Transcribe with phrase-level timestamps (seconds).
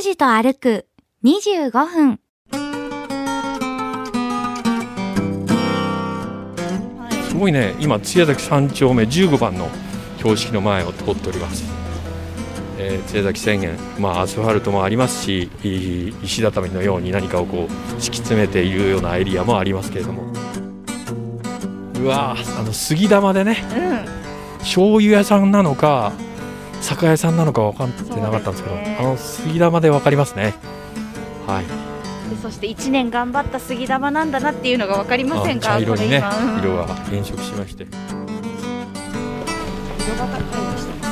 [0.00, 0.86] 拓司と歩く
[1.24, 2.20] 25分。
[7.28, 9.68] すごいね、今、津屋崎三丁目15番の
[10.16, 11.64] 標識の前を通っております。
[12.78, 20.32] えー、津屋崎宣言、まあ、アスファルトもありますし、い石畳のように何かをこう敷き詰めているようなエリアもありますけれども。
[22.00, 23.62] うわーあの杉玉でね、
[24.60, 26.14] 醤油屋さんなのか、
[26.80, 28.96] 酒屋さんなのか分かってなかったんですけど、ね。
[29.00, 30.54] あの杉玉で分かりますね。
[31.46, 31.64] はい、
[32.30, 35.74] でそして1年頑張った杉玉なんだなっていうのが分かりませんか？
[35.74, 36.22] あ茶色にね
[36.62, 37.84] 色が変色しまして。
[37.84, 37.94] 色
[40.16, 40.40] が高い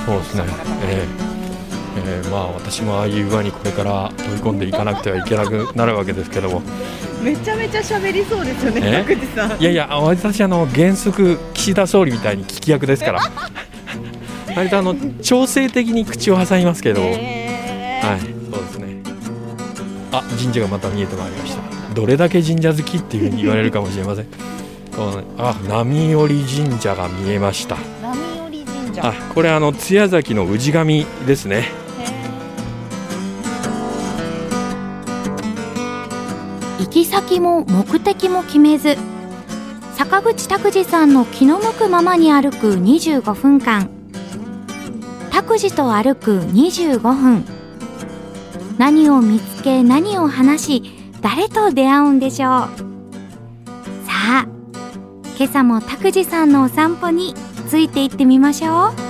[0.06, 0.44] そうですね、
[0.84, 1.28] ええ
[2.06, 6.62] ええまあ私もああいう輪にこれから飛び込んでいかなくてはいけなくなるわけですけども。
[7.22, 9.04] めちゃめちゃ喋りそうですよね
[9.58, 13.20] いやいや私あの原則岸田総理みたいに聞き役ですから
[14.58, 18.08] 割とあの調整的に口を挟みますけど、えー。
[18.08, 19.02] はいそうですね。
[20.10, 21.94] あ神社がまた見えてまいりました。
[21.94, 24.26] どれだけ神社好きっていうふうに言われるかもしれません。
[24.96, 27.76] このあ波寄神社が見えました。
[28.02, 28.16] 波
[28.52, 29.06] 寄神社。
[29.06, 31.70] あこれあの津屋崎の氏神ですね。
[36.80, 38.96] 行き先も目的も決めず
[39.94, 43.97] 坂口拓司さんの気の向くままに歩く25分間
[45.48, 47.42] 拓司と歩く25分。
[48.76, 50.82] 何を見つけ何を話し
[51.22, 52.50] 誰と出会うんでしょう。
[54.06, 54.46] さあ
[55.38, 57.32] 今朝も拓司さんのお散歩に
[57.66, 59.07] ついていってみましょう。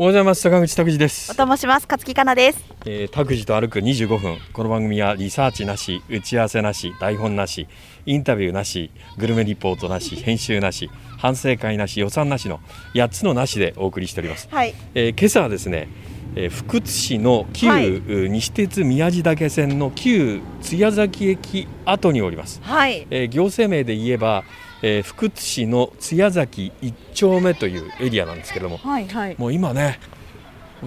[0.00, 0.42] おはようございます。
[0.42, 1.32] 坂口拓司です。
[1.32, 1.82] おともします。
[1.82, 2.64] 勝木かなです。
[2.86, 4.38] えー、拓司と歩く25分。
[4.52, 7.66] この番組はリサーチなし打ち合わせなし台本なし
[8.06, 10.88] インタビューなしグルメリポートなし編集なし
[11.18, 12.60] 反省会なし予算なしの
[12.94, 14.72] 8つのなしでお送りしております、はい。
[14.94, 15.88] えー今朝はですね、
[16.36, 18.00] えー福津市の旧、はい。
[18.30, 23.04] 西鉄宮地岳線の旧津屋崎駅跡におります、はい。
[23.10, 24.44] えー行政名で言えば、
[24.82, 29.34] えー福津市の津屋崎1丁目というエリアなんですけどもはいはい。
[29.38, 29.98] もう今ね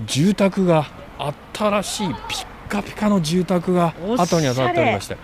[0.06, 0.88] 住宅が
[1.53, 5.18] 新しいピッカピカの住宅が後に当たっておりまして。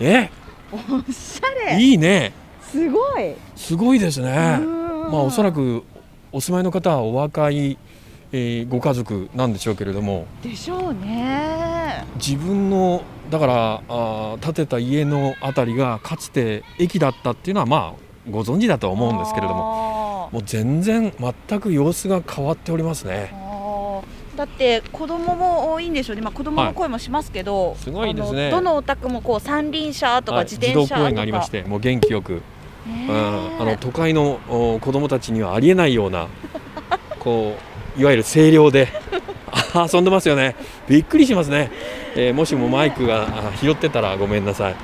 [0.00, 0.30] え？
[0.70, 0.76] お
[1.12, 1.80] しゃれ。
[1.80, 2.32] いいね。
[2.60, 3.34] すごい。
[3.56, 4.58] すごいですね。
[4.60, 5.82] ままあおそらく
[6.30, 7.76] お住まいの方はお若い、
[8.30, 10.26] えーご家族なんでしょうけれども。
[10.42, 12.04] でしょうね。
[12.16, 21.12] 自分のだからあー建てた家のあたりがかつて駅だったっていうのはまあご存知だと思うんですけれどもももう全然
[21.48, 23.32] 全く様子が変わっておりますね。
[24.36, 28.50] だって子供も多いんでしょうね、まあ、子供の声もしますけど、すごいですね。
[28.50, 32.34] どのお宅もこう三輪車とかはい自転車とか、自動公園がありましてもう元気よく。
[32.34, 32.40] ね
[32.86, 36.28] うん、えあの都会のお子供たちにはありえないような
[37.18, 37.54] こ
[37.96, 39.07] ういわゆる声量であ
[39.74, 40.56] 遊んでますよね。
[40.88, 41.70] びっくりしますね、
[42.16, 44.76] えーもしもマイクがあ拾ってたらごめんなさい、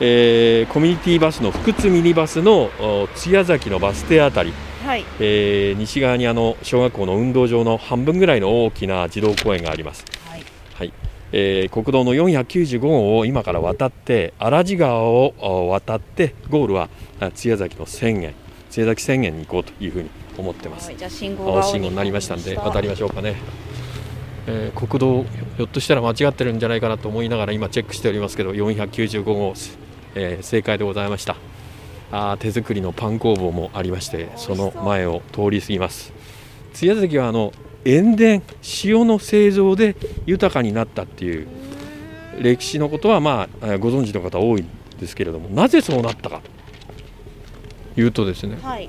[0.00, 4.52] えーコミュニティバスの福津ミニバスのお津屋崎のバス停あたり、
[4.84, 5.04] はい。
[5.20, 10.04] えー西側にあの小学校の運動場の半分ぐらいの大きな児童公園があります。
[10.28, 10.42] はい。
[10.74, 10.92] はい、
[11.32, 16.88] えー国道の495号を今から渡って荒地川をお渡ってゴールは
[17.20, 18.34] あ津屋崎の宣言
[18.70, 20.88] 津屋崎宣言に行こうというふうに思ってます。
[20.88, 20.96] はい。
[20.96, 23.36] じゃあ信号が青信号になりましたんで渡りましょうかね、
[24.46, 25.24] えー国道
[25.56, 29.54] ひょっとしたら間違ってるんじゃないかなと思いながら今チェックしておりますけど495号、
[30.14, 31.36] えー正解でございました。
[32.12, 36.12] あー手作りのパン工房もありましてその前を通り過ぎます。
[36.72, 37.52] 津屋崎はあの
[37.84, 38.42] 塩田
[38.84, 39.96] 塩の製造で
[40.26, 41.46] 豊かになったっていう
[42.40, 44.68] 歴史のことはまあえーご存知の方多いん
[45.00, 46.40] ですけれどもなぜそうなったか
[47.94, 48.88] というとですねはい。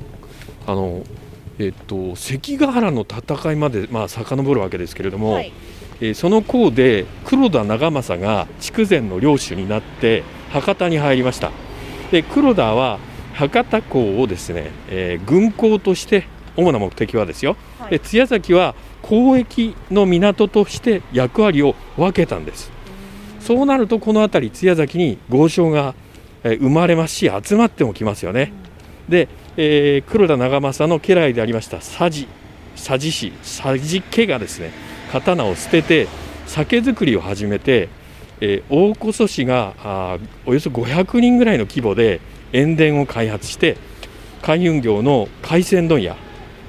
[0.67, 1.01] あの
[1.59, 5.51] えっと関ヶ原の戦いまでまあ遡るわけですけれども、はい。
[6.01, 11.51] えーその功で黒田長政が筑前の領主になって博多に入りました。
[12.11, 12.99] で黒田は
[13.33, 16.27] 博多港をですね、えー軍港として
[16.57, 17.91] 主な目的はですよ、はい。
[17.91, 22.71] で津屋崎は交易の港として役割を分けたんです。
[23.39, 25.93] そうなるとこの辺り津屋崎に豪商が、
[26.43, 28.51] えー生まれますし集まってもきますよね、
[29.07, 32.27] で、えー黒田長政の家来でありました佐治
[32.75, 34.71] 佐治氏佐治家がですね
[35.11, 36.07] 刀を捨てて
[36.45, 37.89] 酒造りを始めて、
[38.41, 42.19] えー大古蘇市がおよそ500人ぐらいの規模で
[42.53, 43.77] 塩田を開発して
[44.41, 46.15] 海運業の海鮮問屋、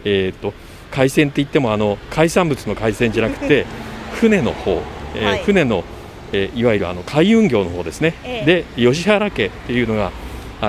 [0.05, 0.55] えー、と
[0.91, 3.67] 海鮮って言ってもあの海産物の海鮮じゃなくて
[4.15, 4.83] 船の方、
[5.15, 5.43] えーはい。
[5.45, 5.85] 船の、
[6.33, 8.65] えーいわゆるあの海運業の方ですね、ええ。
[8.77, 10.11] で吉原家っていうのがあ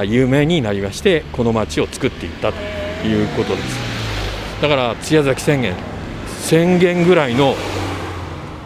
[0.03, 2.57] 有名になりましてこの町を作っていったと
[3.07, 4.61] いうことです。
[4.61, 5.75] だから津屋崎宣言
[6.43, 7.55] 1000軒ぐらいの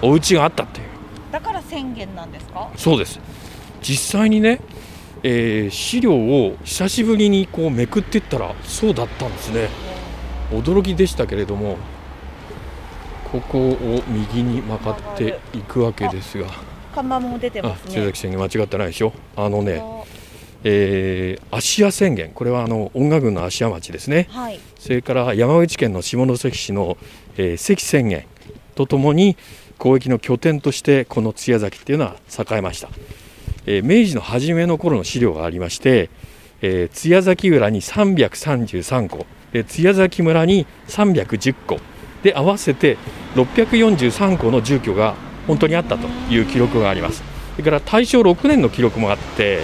[0.01, 0.87] お家があったっていう。
[1.31, 2.69] だから宣言なんですか？
[2.75, 3.19] そうです。
[3.81, 4.61] 実際にね、
[5.23, 9.69] えー資料を久しぶりにこうめくっていったらそうだったんですね。
[10.51, 11.77] 驚きでしたけれども
[13.31, 16.47] ここを右に曲がっていくわけですが。
[16.93, 17.91] 看板も出てあますね。
[17.93, 19.13] 津崎宣言間違ってないでしょ？
[19.37, 19.81] あのね、
[20.63, 22.31] えー芦屋宣言。
[22.33, 24.27] これはあの音楽郡の芦屋町ですね。
[24.29, 24.59] はい。
[24.79, 26.97] それから山口県の下関市の、
[27.37, 28.25] えー関宣言。
[28.75, 29.37] とともに
[29.77, 32.89] 交易の拠点としてこの津屋崎っていうのは栄えました、
[33.65, 36.09] えー明治の初めの頃の資料がありまして、
[36.61, 41.79] えー津屋崎浦に333戸で津屋崎村に310戸
[42.23, 42.97] で合わせて
[43.35, 45.15] 643戸の住居が
[45.47, 47.23] 本当にあったという記録があります。
[47.53, 49.63] それから大正6年の記録もあって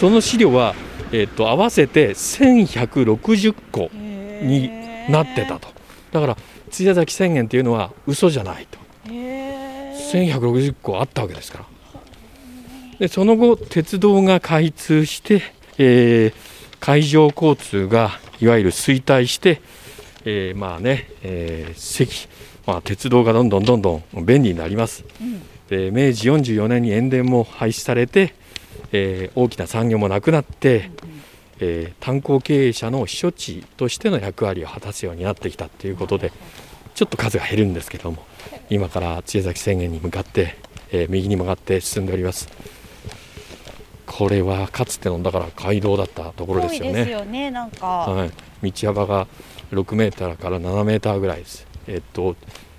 [0.00, 0.74] その資料は、
[1.12, 3.90] えー、と合わせて1160戸
[4.42, 4.70] に
[5.10, 5.68] なってたと。
[6.10, 6.36] だから
[6.70, 8.78] 津屋崎宣言というのは嘘じゃないと。
[9.12, 11.64] へー1160個あったわけですから。
[12.98, 15.42] でその後鉄道が開通して、
[15.76, 16.34] えー
[16.80, 19.60] 海上交通がいわゆる衰退して、
[20.24, 22.10] えーまあね、えー関
[22.66, 25.04] まあ、鉄道がどんどんどんどん便利になります。
[25.20, 25.42] うん。
[25.68, 28.39] で明治44年に塩田も廃止されて、
[28.92, 30.90] えー大きな産業もなくなって、
[31.60, 36.32] えー炭鉱経営者の避暑地としての役割を果たすようになってきたということで
[36.94, 38.24] ちょっと数が減るんですけども
[38.68, 40.56] 今から津江崎宣言に向かって、
[40.92, 42.48] えー右に曲がって進んでおります。
[44.06, 47.04] これはかつてのだから街道だったところですよね。
[47.84, 48.30] は
[48.64, 49.26] い、道幅が
[49.70, 51.66] 6メーターから7メーターぐらいです。
[51.86, 52.34] えっと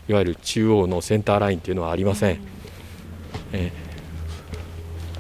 [0.10, 2.40] いわゆる中央のセンターラインというのはありません。
[3.54, 3.91] えー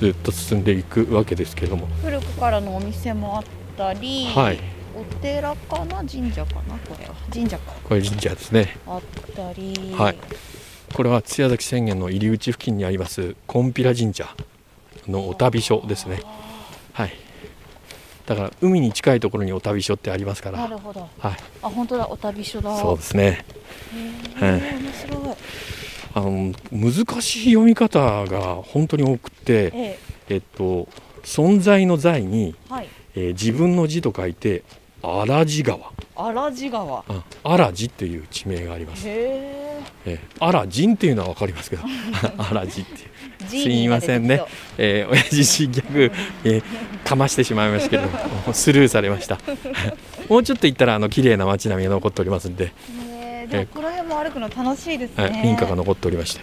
[0.01, 3.43] ずっと進んでいくわけですけども、古くからのお店もあっ
[3.77, 4.59] たり、はい。
[4.95, 5.97] お寺かな？
[5.97, 7.13] 神社かなこれは。
[7.31, 7.73] 神社か。
[7.83, 8.77] これ神社ですね。
[8.87, 9.01] あっ
[9.35, 9.93] たり。
[9.95, 10.17] はい。
[10.91, 14.27] これは津屋崎宣言の入り口付近にありますコンピラ神社
[15.07, 16.23] のお旅所ですね。
[16.93, 17.13] はい。
[18.25, 21.07] だから海に近いところにお旅所ってありますから、なるほど。
[21.19, 22.09] はい、あ本当だ。
[22.09, 22.75] お旅所だ。
[22.75, 23.45] そうですね。
[23.93, 24.61] へーはい。
[24.81, 25.35] 面白い
[26.13, 29.99] あの難しい読み方が本当に多くて、え
[30.29, 30.37] え。
[30.37, 30.87] っと
[31.23, 32.89] 存在の在に、えはい。
[33.15, 34.63] えー自分の字と書いて
[35.03, 37.03] 荒地川、荒地川。
[37.07, 39.07] あ荒地っていう地名があります。
[39.07, 39.81] へえ。
[40.05, 41.83] えー、荒人っていうのはわかりますけど、
[42.37, 42.97] 荒地っていう。
[43.47, 44.51] すジーニーが出てみませんね。
[44.77, 46.11] えー、親父新逆、
[46.43, 46.63] えー
[47.03, 48.03] かましてしまいましたけど
[48.47, 49.39] もスルーされました。
[50.29, 52.69] もうちょっと行ったらあの綺麗な街並みが残っておりますんで、へ
[53.51, 56.41] えこの辺も歩くの楽しいですね、はい、民家が残っておりまして。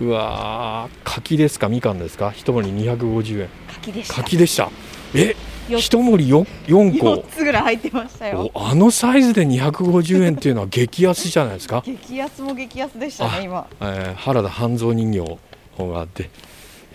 [0.00, 1.68] うわー柿ですか？
[1.68, 2.32] みかんですか？
[2.34, 3.48] 一盛り250円。
[3.68, 4.14] 柿でした。
[4.14, 4.70] 柿でした。
[5.14, 5.36] え
[5.68, 7.14] よ一盛り 4, 4個。
[7.14, 8.50] 4つぐらい入ってましたよ。
[8.54, 13.66] おあのサイズで250円っていうのは激安じゃないですか、激安も激安でしたね今。
[13.80, 15.38] えー原田半蔵人形
[15.78, 16.30] があって、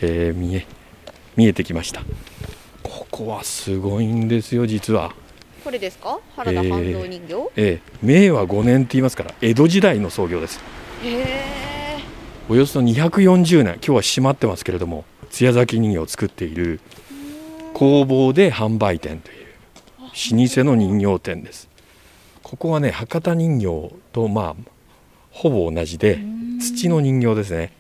[0.01, 0.65] えー見え
[1.35, 2.01] 見えてきました。
[2.81, 5.13] ここはすごいんですよ実は、
[5.65, 6.19] これですか？
[6.35, 10.59] 原田半蔵人形、えー明和5年って言いますから江戸時代の創業です。
[11.03, 11.25] へえ
[12.47, 16.79] およそ240年今日は閉まってますけれども津屋崎人形を作っている
[17.73, 19.47] 工房で販売店という
[20.03, 21.67] 老舗の人形店です。
[22.43, 24.55] ここはね博多人形とまあ
[25.31, 26.19] ほぼ同じで
[26.61, 27.71] 土の人形ですね。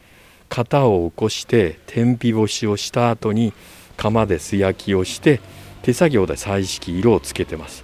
[0.49, 3.53] 型を起こして天日干しをした後に
[3.95, 5.39] 釜で素焼きをして
[5.85, 7.83] 手作業で彩色色をつけてます。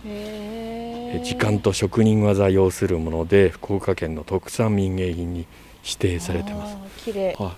[1.23, 5.45] 時間と職人技要するもので福岡県の特産民芸品に
[5.83, 6.77] 指定されてます。
[7.05, 7.35] 綺麗。
[7.37, 7.51] はい。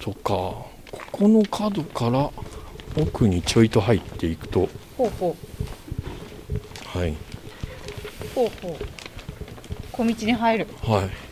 [0.00, 0.22] そっか。
[0.30, 0.68] こ
[1.10, 2.30] この角から
[2.96, 4.68] 奥にちょいと入っていくと。
[6.86, 7.16] はい。
[8.36, 8.76] ほうほう。
[9.90, 10.68] 小道に入る。
[10.84, 11.28] はい。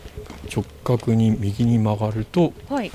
[0.53, 2.91] 直角に右に曲がるとはい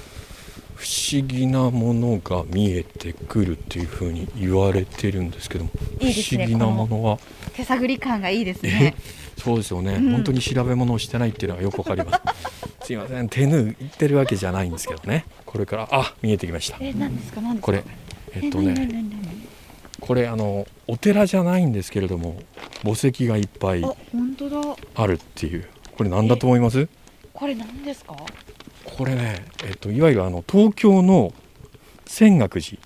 [0.82, 5.70] 不思議なものが見えてくるっていうふうに言われてるんですけども
[6.00, 7.20] いいね不思議なものは。
[7.54, 8.94] 手探り感がいいですえね
[9.38, 10.10] そうですよね、うん。
[10.10, 12.20] 本当に調べ物をしてないっていうのがよくわかりま
[12.80, 12.82] す。
[12.86, 13.28] すいません。
[13.28, 15.24] 手縫ってるわけじゃないんですけどね。
[15.46, 16.78] これからあ見えてきました。
[16.80, 17.40] え何ですか？
[17.40, 17.66] 何ですか？
[17.66, 17.84] これ。
[18.34, 19.04] えっと何ね
[20.00, 22.42] これあのお寺じゃないんですけれども
[22.82, 23.84] 墓石がいっぱい
[24.96, 25.64] あるっていう。
[25.96, 26.88] これ何だと思います？
[27.32, 28.16] これ何ですか？
[28.96, 31.32] これね、えっと、いわゆるあの東京の
[32.06, 32.78] 泉岳寺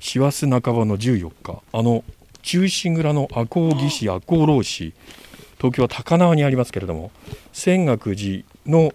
[0.00, 2.02] 師走半ばの14日あの
[2.42, 4.92] 中心蔵の赤穂義士赤穂浪士
[5.58, 7.12] 東京は高輪にありますけれども
[7.52, 8.92] 泉岳寺の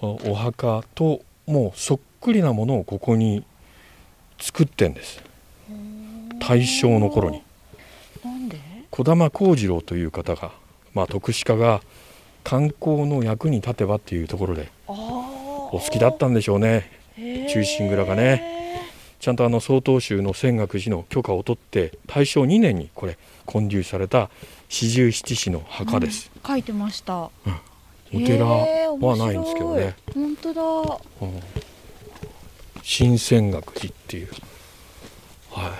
[0.00, 3.44] おお墓ともうそっくりなものをここに
[4.40, 5.22] 作ってんです。
[6.40, 7.42] 大正の頃に。
[8.90, 10.52] 児玉幸次郎という方が、
[10.94, 11.80] まあ、徳志家が
[12.42, 14.92] 観光の役に立てばっていうところであ
[15.72, 16.90] お好きだったんでしょうね。
[17.16, 18.60] 忠忠臣蔵がね。
[19.20, 24.30] ちゃんとあの曹洞宗の泉岳寺の許可を取って大正2年にこれ建立された
[24.70, 27.24] 四十七士の墓です、書いてました。
[27.24, 27.30] お
[28.12, 30.62] 寺へーはないんですけどね、本当だ。
[31.20, 31.40] うん
[32.82, 34.30] 新泉岳寺っていう。
[35.50, 35.70] はい。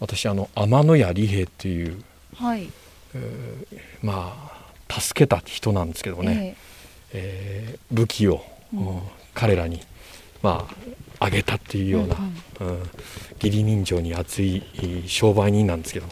[0.00, 2.02] 私あの天野屋利平っていう
[2.34, 2.68] はい。
[4.02, 4.50] ま
[4.88, 6.71] あ助けた人なんですけどね、えー
[7.90, 9.02] 武器を、うん。
[9.34, 9.80] 彼らに
[10.42, 10.68] ま
[11.18, 12.16] ああげたっていうような、
[12.60, 12.82] うん
[13.42, 14.62] 義理人情に熱い
[15.08, 16.06] 商売人なんですけど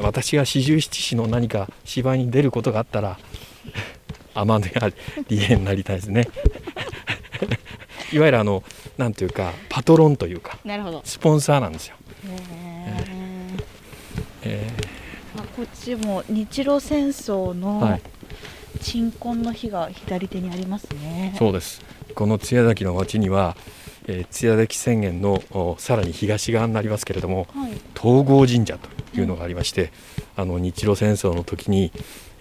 [0.00, 3.18] 私が四十七士の何か芝居に出ることがあったら
[4.32, 4.92] 天野屋
[5.28, 6.28] 利平になりたいですね。
[8.12, 8.62] いわゆるあの
[8.96, 11.02] なんていうかパトロンというかなるほど。
[11.04, 11.96] スポンサーなんですよ、
[12.84, 12.94] へ
[14.44, 15.40] えー。
[15.40, 18.02] あこっちも日露戦争ーのはい
[18.80, 21.34] 鎮魂の日が左手にありますね。
[21.38, 21.82] そうです。
[22.14, 23.56] この津屋崎の町には、
[24.06, 27.72] えー津屋崎宣言のおさらに東側になりますけれどもはい。
[28.00, 29.92] 東郷神社というのがありまして、
[30.36, 31.92] あの日露戦争の時に、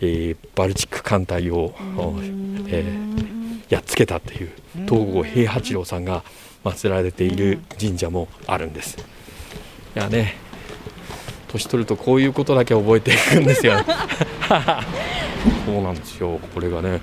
[0.01, 2.15] えーバルチック艦隊を、お
[2.67, 3.17] えー
[3.69, 4.49] やっつけたっていう
[4.87, 6.23] 東郷平八郎さんが
[6.63, 8.97] 祀られている神社もあるんです。
[9.95, 10.35] いやね
[11.49, 13.73] 年取るとこういうことだけ覚えていくんですよ。
[15.65, 16.39] そうなんですよ。
[16.53, 17.01] これがね。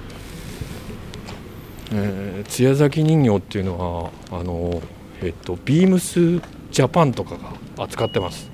[1.93, 4.83] えー、津屋崎人形っていうのはあの、
[5.23, 7.37] えっと、ビームスジャパンとか
[7.77, 8.51] が扱ってます。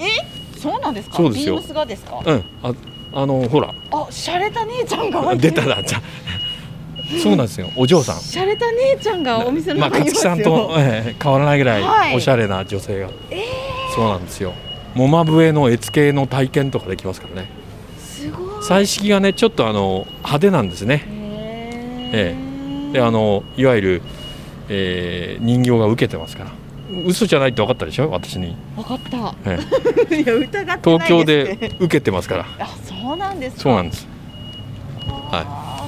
[0.59, 1.17] そうなんですか？
[1.17, 1.55] そうですよ。
[1.55, 2.21] ビームスがですか？
[2.27, 2.75] うん、あ
[3.15, 3.73] あのほら。
[3.93, 5.83] あ洒落た姉ちゃんが出たな。
[5.83, 6.03] じゃ
[7.23, 7.71] そうなんですよ。
[7.77, 8.17] お嬢さん。
[8.17, 12.13] 洒落た姉ちゃんがお店のまあ勝木さんと、えー変わらないぐらはい。
[12.13, 13.09] いおしゃれな女性が、
[13.95, 14.53] そうなんですよ。
[14.95, 17.60] モマ笛の絵付けの体験とかできますからね
[18.71, 21.03] 彩色がねちょっとあの派手なんですね。
[22.13, 22.93] へー。
[22.93, 24.03] であのいわゆる、
[24.69, 26.53] えー人形が受けてますから。
[27.07, 28.11] 嘘じゃないって分かったでしょ？
[28.11, 29.35] 私に、わかった。
[29.45, 32.47] えー いや疑ってない東京で受けてますから。
[32.61, 33.63] あそうなんですか。
[33.63, 34.07] そうなんです。
[35.33, 35.87] は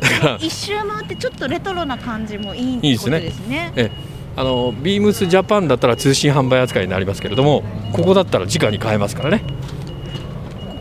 [0.00, 3.18] だから一周回ってちょっとレトロな感じもいいいいですね。
[3.20, 3.72] ことですね。
[3.76, 3.90] え。
[4.36, 9.42] あのビームスジャパンだったら通信販売扱いになりますけれどもここだったら直に買えますからね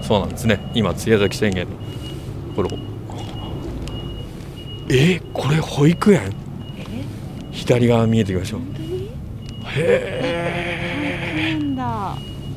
[0.10, 0.60] そうなんですね。
[0.74, 1.76] 今津屋崎宣言の
[2.56, 2.70] これ
[4.90, 6.34] えこれ保育園？
[6.80, 7.04] え？
[7.52, 8.62] 左側見えてきましょう。
[8.62, 9.12] 本当に？
[9.76, 11.84] へなんだ。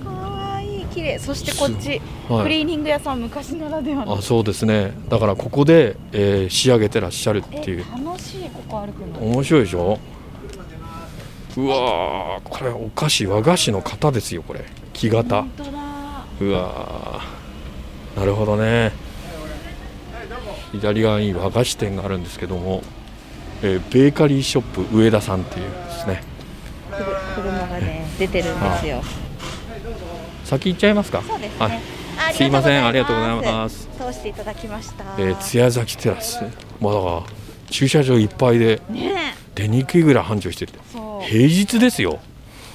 [0.02, 0.87] かわいい。
[0.87, 1.18] 綺麗。
[1.18, 2.00] そしてこっち、え、
[2.32, 4.14] はい、クリーニング屋さん昔ならではの。
[4.14, 4.94] あそうですね。
[5.11, 7.85] だからここで、えー仕上げてらっしゃるってえいう。
[8.02, 8.49] 楽しい。
[8.49, 9.26] ここ歩くの。
[9.30, 9.99] 面白いでしょ？
[11.59, 14.64] うわーこれお菓子和菓子の型ですよこれ。
[14.94, 15.42] 木型。
[15.42, 15.71] 本当だ。
[16.40, 17.32] うわー
[18.16, 18.92] なるほどね。
[20.73, 22.83] 左側に和菓子店があるんですけども、
[23.62, 26.23] えーベーカリーショップ上田さんっていうですね。
[27.35, 29.02] 車がね出てるんですよ。
[30.45, 31.23] 先行っちゃいますか？
[31.23, 31.81] そうですね、はい。
[32.31, 32.45] あす。
[32.45, 33.88] いませんありがとうございます。
[33.99, 35.04] 通していただきました。
[35.19, 36.42] えー津屋崎テラス。
[36.81, 37.23] まあだから
[37.71, 41.23] 駐車場いっぱいでね出にくいぐらい繁盛しててえそう。
[41.23, 42.21] 平日ですよ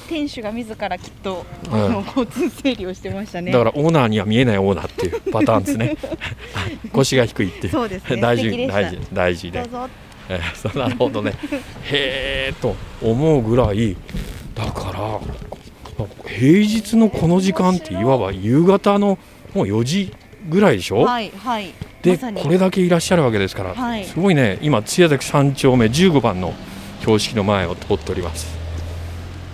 [0.08, 3.52] 店主が自らきっと、はいあの交通整理をしてましたね。
[3.52, 5.98] だからオーナーには見えないオーナーっていう パターンですね。
[6.94, 7.74] 腰が低いっていう。
[7.74, 8.18] そうですね。
[8.22, 9.60] 大事大事大事で。
[9.62, 9.90] どうぞ。
[10.30, 11.34] えーなるほどね。
[11.84, 13.96] へえと思うぐらい
[14.56, 15.20] だから
[16.26, 19.18] 平日のこの時間っていわば夕方の
[19.54, 20.14] もう4時
[20.50, 21.74] ぐらいでしょ、はいはい。
[22.02, 24.04] でまこれだけいらっしゃるわけですから、はい。
[24.06, 26.54] すごいね今津屋崎3丁目15番の
[27.00, 28.57] 標識の前を通っております、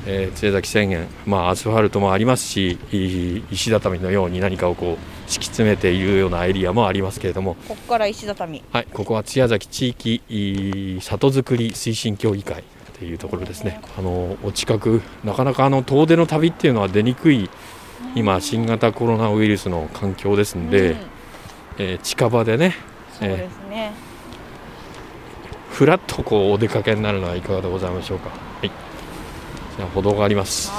[0.06, 12.64] えー津屋崎宣言まあアスファルトもありますしい石畳のように何かをこう敷き詰めているようなエリアもありますけれどもここから石畳はい、ここは津屋崎地域里づくり推進協議会っ
[13.00, 13.82] ていうところですね。
[13.98, 17.50] あのお近くなかなかあの遠出の旅っていうのは出にくい
[18.16, 20.98] 今新型コロナウイルスの環境ですんで、うん
[21.80, 22.76] えー近場でね、
[23.20, 23.94] そうですね、
[25.72, 28.30] ふらっとこうお出かけになるのはいかがでございましょうか。
[28.30, 28.72] はい。
[29.94, 30.72] 歩道があります。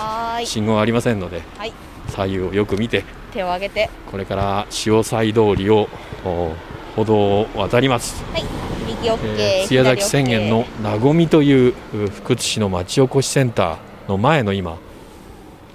[0.45, 1.73] 信号はありませんので、はい。
[2.09, 3.91] 左右をよく見て手を挙げて。
[4.11, 5.89] これから潮西通りを
[6.25, 6.53] お
[6.97, 8.23] 歩道を渡ります。
[8.33, 8.45] はい。
[8.87, 14.79] 右 OK、えー津屋崎宣言のなごみというう福津市の町おこしセンターの前の今、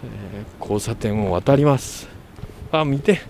[0.03, 2.07] えー交差点を渡ります。
[2.71, 3.21] あ見て。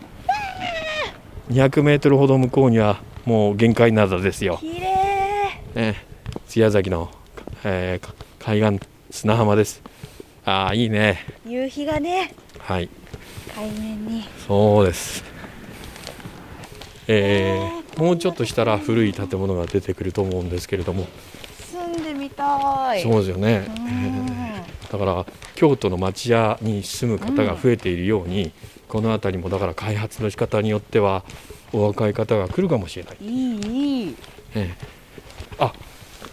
[1.49, 4.87] 200メートルほど向こうにはもう限界灘ですよ、綺麗。
[5.75, 5.95] えー
[6.47, 7.09] 津屋崎の、
[7.63, 9.81] えーか海岸砂浜です。
[10.45, 11.25] ああいいね。
[11.45, 12.89] 夕日がねはい。
[13.55, 14.23] 海面に。
[14.47, 15.23] そうです。
[17.07, 21.07] えー、もうちょっとしたら古い建物が出てくると思うんですけれども。
[21.71, 23.01] 住んでみたい。
[23.01, 23.87] そうですよね、うん。
[23.87, 24.39] えー
[24.91, 28.51] だから京都の町屋に住む方が増えているように、
[28.87, 31.23] この辺りもだから開発の仕方によっては
[31.71, 34.15] お若い方が来るかもしれない、いいいい。
[34.55, 34.85] ええ。
[35.59, 35.73] あ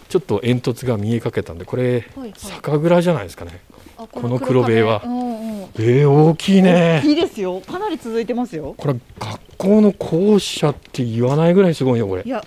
[0.09, 2.33] ちょっと煙突が見えかけたんでこれはいはい。
[2.35, 3.59] 酒蔵じゃないですかね。
[3.97, 5.33] あこの黒塀はうんう
[5.65, 5.69] ん。
[5.79, 7.01] えー、大きいね。
[7.05, 7.59] いいですよ。
[7.61, 8.73] かなり続いてますよ。
[8.77, 12.23] これ学校の校舎って言わないぐらいすごいよこれ。
[12.23, 12.43] いや。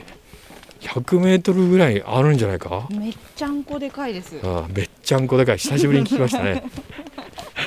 [0.80, 2.88] 100メートルぐらいあるんじゃないか？
[2.90, 4.40] めっちゃんこでかいです。
[4.42, 5.58] ああめっちゃんこでかい。
[5.58, 6.62] 久しぶりに聞きましたね。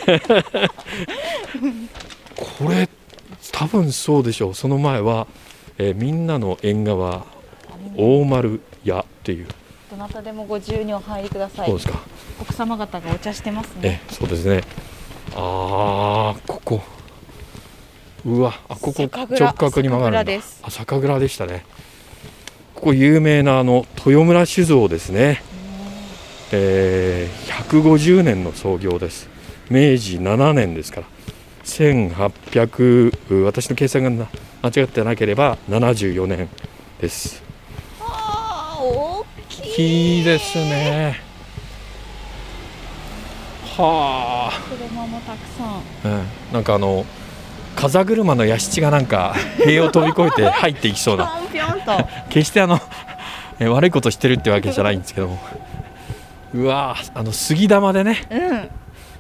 [2.35, 2.89] これ
[3.51, 4.53] 多分そうでしょう。
[4.55, 5.27] その前は、
[5.77, 7.25] えーみんなの縁側
[7.95, 9.47] 大丸屋っていう
[9.93, 11.67] どなたでもご自由にお入りください。
[11.67, 11.99] そうですか。
[12.41, 14.61] 奥様方がお茶してますえねそうですね。
[15.35, 16.81] ああここ。
[18.25, 20.43] うわあここ直角に曲がるんだ。
[20.63, 21.63] あ酒蔵でしたね。
[22.73, 25.43] ここ有名なあの豊村酒造ですね。
[26.51, 29.29] えー150年の創業です。
[29.69, 31.07] 明治7年ですから。
[31.65, 34.27] 1800私の計算がな
[34.63, 36.49] 間違ってなければ74年
[36.99, 37.42] です
[39.73, 41.19] きいいいですね。
[43.75, 44.61] はあ。
[44.69, 46.11] 車もたくさん。
[46.11, 46.27] うん。
[46.53, 47.05] なんかあの
[47.75, 49.33] 風車の屋敷がなんか
[49.65, 51.39] 塀を飛び越えて入っていきそうな。
[52.29, 52.79] 決してあの
[53.59, 55.39] え悪いことしてるってわけじゃないんですけども。
[56.53, 58.69] うわーあの杉玉でねうん。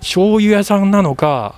[0.01, 1.55] 醤油屋さんなのか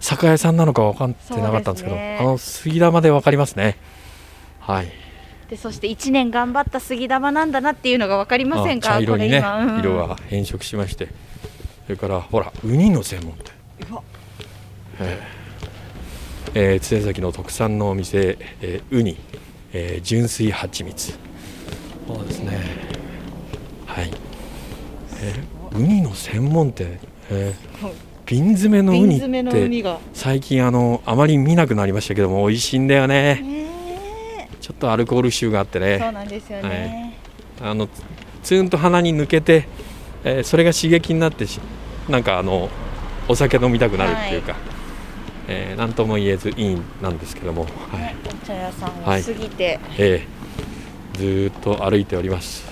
[0.00, 2.18] 酒屋さんなのか分かってなかったんですけどね。
[2.20, 3.76] あの杉玉で分かりますね。
[4.58, 5.03] はい
[5.50, 8.90] でそして1年頑張った杉玉なんだなっていうのが分かりませんか？
[8.90, 9.74] あ茶色にねこれ今。
[9.74, 9.80] うん。
[9.80, 11.08] 色が変色しまして。
[11.86, 13.52] それからほらウニの専門店。
[15.00, 15.44] えー
[16.56, 19.18] えー津江崎の特産のお店、えーウニ、
[19.72, 21.12] えー純粋蜂蜜。
[22.06, 22.58] そうですね。
[23.86, 24.10] はい、
[25.20, 26.98] えーウニの専門店、
[27.30, 27.92] えー
[28.26, 33.40] 瓶詰めのウニって最近あのあまり見なくなりましたけども美味しいんだよね。
[33.42, 33.66] ね
[34.64, 37.18] ちょっとアルコール臭があってえそうねなんですよね、
[37.60, 38.02] あのつ
[38.42, 39.68] ツーンと鼻に抜けて、
[40.24, 41.60] えーそれが刺激になってし
[42.08, 42.70] なんかあの
[43.28, 44.56] お酒飲みたくなるっていうか、
[45.48, 47.98] えーなんとも言えずいいなんですけども、はい。
[47.98, 52.64] ねお茶屋さんをはい過ぎて、えーずーっと歩いております、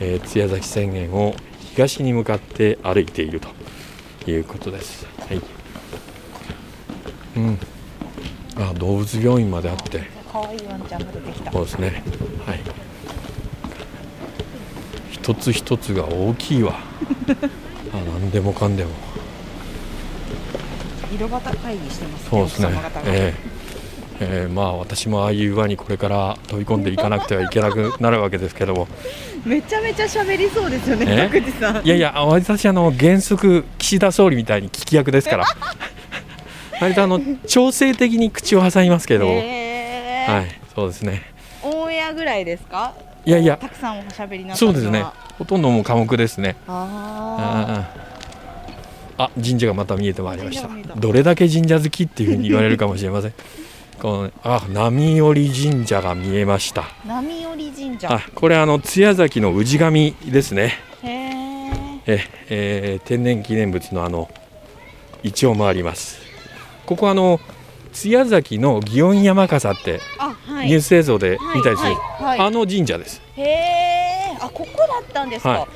[0.00, 1.34] えー津屋崎宣言を
[1.74, 5.06] 東に向かって歩いているということです。
[5.18, 5.40] はい。
[7.38, 7.58] うん、
[8.58, 11.52] あ動物病院まであって可愛いワンちゃんが出てきた。
[11.52, 12.02] そうですね。
[12.44, 12.60] はい。
[15.12, 16.74] 一つ一つが大きいわ。
[17.94, 18.90] あ、なんでもかんでも。
[21.14, 22.68] 色端会議してますねそうですね。
[23.06, 23.34] え
[24.20, 24.24] え。
[24.24, 24.52] ええ。
[24.52, 28.88] まあ私もああいう輪にこれから飛び込んでいかなくてはいけなくなるわけですけども。
[29.46, 31.04] めちゃめちゃ喋りそうですよね
[31.84, 35.44] いやいや私あの原則岸田総理みたいに聞き役ですから。
[36.80, 39.63] 割とあの調整的に口を挟みますけど、へー
[40.26, 41.22] はいそうですね。
[41.62, 42.94] オンエアぐらいですか？
[43.24, 43.56] いやいや。
[43.56, 45.04] たくさんおしゃべりなそうですね。
[45.38, 46.56] ほとんどもう科目ですね。
[46.68, 47.88] あ
[49.16, 50.68] ああ神社がまた見えてまいりました。
[50.96, 53.32] どれだけ神社好きっていうふうに言われるかもしれません。
[54.00, 55.34] このねあ波寄
[55.70, 56.82] 神社が見えました。
[56.82, 58.12] あ波寄神社。
[58.12, 60.74] あこれあの津屋崎の氏神ですね。
[62.06, 64.28] え、えー天然記念物のあの
[65.22, 66.18] 一応回ります。
[66.84, 67.40] ここあの
[67.94, 70.00] 津屋崎の祇園山笠って
[70.64, 73.22] ニュース映像で見たりする、あの神社です。
[73.36, 75.60] へえあここだったんですか、はい。
[75.60, 75.66] あ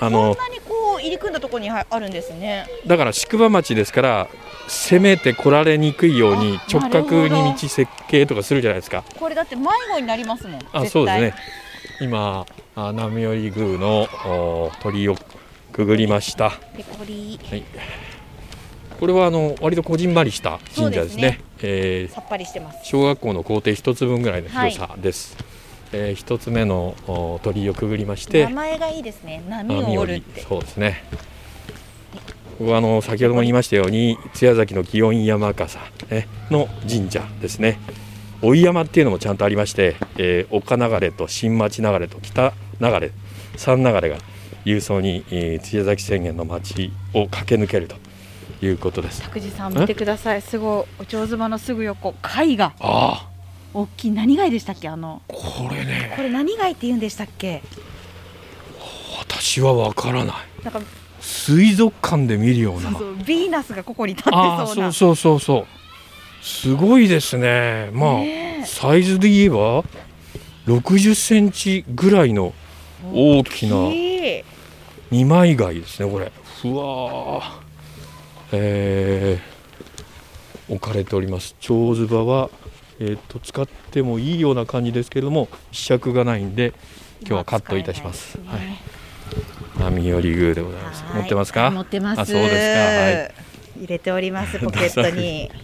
[0.00, 2.66] こんのなにこう入り組んだところにはあるんですね。
[2.86, 4.28] だから宿場町ですから
[4.66, 9.04] 攻めて来られにくいようにあ直角に道設計とかするじゃないですか。
[9.18, 10.60] これだって迷子になりますもん。
[10.72, 11.34] あそうですね。
[12.00, 15.16] 今あ波寄宮のお鳥居を
[15.72, 16.50] くぐりました。
[16.76, 17.38] ペコリ。
[17.48, 17.64] はい
[18.98, 21.20] これはあの割とこじんまりした神社ですね。
[21.20, 21.40] すね。
[21.62, 22.80] えーさっぱりしてます。
[22.84, 25.36] 小学校の校庭一つ分ぐらいの広さです、
[25.92, 29.42] えー一つ目のお鳥居をくぐりまして名前がいいですね。
[29.48, 30.40] 波を折るって。
[30.42, 31.04] そうですね。
[32.58, 35.78] ここはあの先ほども言いましたように津屋崎の祇園山笠、
[36.10, 37.78] ね、の神社ですね。
[38.42, 43.12] 追い山っていうのもちゃんとありまして、えー岡流れと新町流れと北流れ
[43.56, 44.18] 三流れが
[44.64, 47.94] 郵送に、えー津屋崎宣言の町を駆け抜けると
[48.60, 49.22] いうことです。
[49.22, 50.42] 拓司さん見てください。
[50.42, 52.72] すごいお蝶妻のすぐ横貝が。
[52.80, 53.28] あ
[53.74, 54.10] 大きい。
[54.10, 54.88] 何貝でしたっけ？
[54.88, 55.22] あの。
[55.28, 56.12] あこれね。
[56.16, 57.62] これ何貝って言うんでしたっけ？
[59.20, 60.36] 私はわからない。
[60.64, 60.80] なんか。
[61.20, 62.82] 水族館で見るような。
[62.82, 63.14] そうそう。
[63.26, 64.92] ビーナスがここに立ってああそうな。
[64.92, 65.66] そうそうそうそう。
[66.44, 67.90] すごいですね。
[67.92, 68.64] まあ、ねえ。
[68.64, 69.84] サイズで言えば
[70.66, 72.54] 60センチぐらいの
[73.12, 73.76] 大きな
[75.10, 76.30] 二枚貝ですねこれ。
[76.62, 77.67] ふわー
[78.52, 79.58] えー
[80.70, 81.56] 置かれております。
[81.60, 82.50] 蝶ズバは
[83.00, 86.74] えー、と使ってもいいような感じですけれども試着がないんで
[87.20, 88.36] 今日はカットいたします。
[88.36, 91.04] い使えない波より宮でございます。
[91.04, 91.14] はい。
[91.20, 91.70] 持ってますか？
[91.70, 92.20] 持ってます。
[92.20, 92.58] あそうですか。
[92.58, 93.32] はい。
[93.78, 95.50] 入れておりますポケットに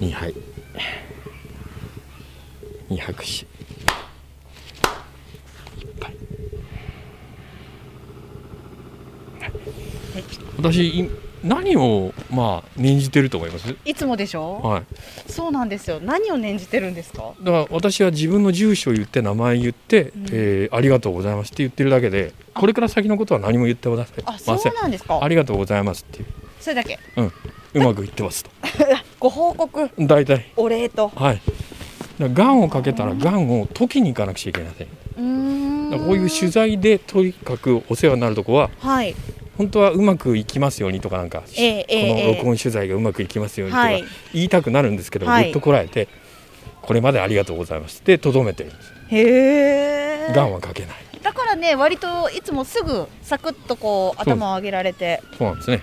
[0.00, 0.34] 二杯。
[2.88, 3.24] 二拍手。
[3.24, 3.46] 一
[6.00, 6.14] 杯。
[10.60, 11.10] 私い
[11.42, 13.74] 何をまあ念じてると思います？
[13.84, 14.60] いつもでしょ？
[14.62, 14.84] はい。
[15.26, 15.98] そうなんですよ。
[16.00, 17.32] 何を念じてるんですか？
[17.40, 20.26] だから私は自分の住所を言って名前言って、うん。
[20.32, 24.24] えーありがとうございますって言ってるだけでこれから先のことは何も言ってません。
[24.26, 25.18] あそうなんですか？
[25.22, 26.26] ありがとうございますっていう。
[26.60, 26.98] それだけ？
[27.72, 28.50] うまくいってますと。
[29.18, 30.52] ご報告大体。
[30.56, 31.08] お礼と。
[31.08, 31.40] はい。
[32.20, 34.86] がんをかけたらがんを解きに行かなくちゃいけません。
[34.86, 36.06] うーん。
[36.06, 39.14] こういう取材でとにかくお世話になるとこははい
[39.60, 42.34] 本当はうまくいきますようにとかなんか、ええええこのええ。
[42.36, 44.04] 録音取材がうまくいきますようにとかはい。
[44.32, 45.44] 言いたくなるんですけど、はい。
[45.44, 46.08] ぐっとこらえて
[46.80, 50.32] これまでありがとうございますってとどめてるんですへえ。
[50.34, 50.96] がんはかけない。
[51.22, 55.22] だからね割といつもすぐサクッとこう頭を上げられて。
[55.36, 55.82] そうなんですね、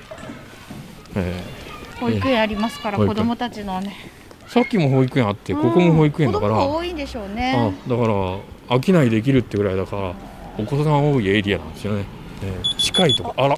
[1.15, 1.43] え
[1.99, 3.15] 保育園ありますから保育園。
[3.15, 3.95] 子供たちのね。
[4.47, 8.07] ーさっきも保育園あってここも保育園だから、うん多いんでしょうあねだから
[8.81, 10.15] 商いできるってぐらいだから
[10.57, 12.05] お子さん多いエリアなんですよね、
[12.43, 13.57] えー近いとこあら。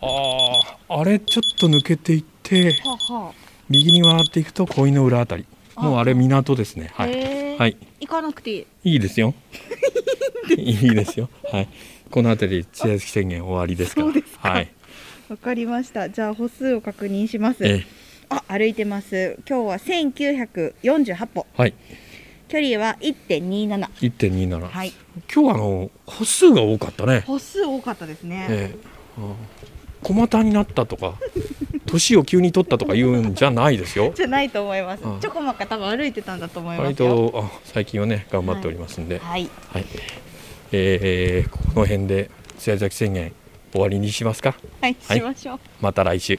[0.00, 3.32] あーあれちょっと抜けていってはあは
[3.68, 5.46] 右に回っていくと鯉の裏あたり。
[5.76, 6.92] もうあれ港ですね。
[6.96, 8.66] あはい、はい、行かなくていい。
[8.92, 9.34] いいですよ。
[10.56, 11.28] いいですよ。
[11.52, 11.68] はい。
[12.10, 14.50] この辺り津屋宣言終わりですから。
[14.52, 14.70] はい。
[15.28, 16.08] わかりました。
[16.10, 17.64] じゃあ歩数を確認します。
[17.64, 17.84] え
[18.30, 19.38] あ歩いてます。
[19.48, 21.46] 今日は1948歩。
[21.56, 21.74] ーはい
[22.48, 24.92] 距離は1.27 1.27、はい。
[25.32, 27.20] 今日はあの歩数が多かったね。
[27.26, 29.20] 歩数多かったですね、ええ。
[29.20, 29.34] うん
[30.00, 31.14] 小股になったとか
[31.86, 34.12] 年を急に取ったとか言うんじゃないですよ。
[34.14, 37.30] じゃないと思います、うんちょこまか多分歩いてたんだと思いま割すよ。
[37.32, 39.48] とあ最近はね頑張っておりますんで、はい。
[39.72, 39.84] はい。
[40.70, 43.32] えーこの辺で津屋崎宣言
[43.72, 44.54] 終わりにしますか？
[44.80, 45.18] はい、はい。
[45.18, 45.58] しましょう。
[45.80, 46.38] また来週